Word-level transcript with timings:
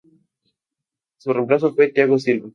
Su 1.19 1.31
reemplazo 1.31 1.75
fue 1.75 1.89
Thiago 1.91 2.17
Silva. 2.17 2.49